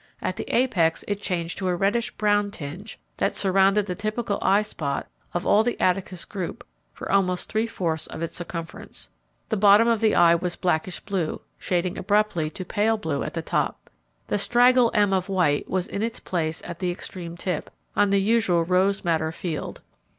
At 0.19 0.35
the 0.35 0.49
apex 0.49 1.05
it 1.07 1.21
changed 1.21 1.59
to 1.59 1.67
a 1.67 1.75
reddish 1.75 2.09
brown 2.09 2.49
tinge 2.49 2.97
that 3.17 3.35
surrounded 3.35 3.85
the 3.85 3.93
typical 3.93 4.39
eye 4.41 4.63
spot 4.63 5.05
of 5.31 5.45
all 5.45 5.61
the 5.61 5.75
Attacus 5.79 6.25
group 6.27 6.65
for 6.91 7.11
almost 7.11 7.51
three 7.51 7.67
fourths 7.67 8.07
of 8.07 8.23
its 8.23 8.35
circumference. 8.35 9.09
The 9.49 9.57
bottom 9.57 9.87
of 9.87 10.01
the 10.01 10.15
eye 10.15 10.33
was 10.33 10.55
blackish 10.55 11.01
blue, 11.01 11.39
shading 11.59 11.99
abruptly 11.99 12.49
to 12.49 12.65
pale 12.65 12.97
blue 12.97 13.21
at 13.21 13.35
the 13.35 13.43
top. 13.43 13.91
The 14.25 14.39
straggle 14.39 14.89
M 14.95 15.13
of 15.13 15.29
white 15.29 15.69
was 15.69 15.85
in 15.85 16.01
its 16.01 16.19
place 16.19 16.63
at 16.65 16.79
the 16.79 16.89
extreme 16.89 17.37
tip, 17.37 17.69
on 17.95 18.09
the 18.09 18.17
usual 18.19 18.63
rose 18.65 19.03
madder 19.05 19.31
field. 19.31 19.81